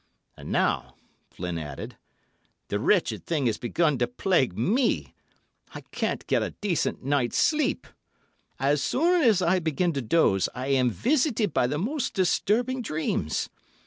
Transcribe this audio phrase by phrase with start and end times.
[0.35, 0.95] And now,"
[1.29, 1.95] Flynn added,
[2.69, 5.13] "the wretched thing has begun to plague me.
[5.75, 7.85] I can't get a decent night's sleep.
[8.59, 13.47] As soon as I begin to doze I am visited by the most disturbing dreams.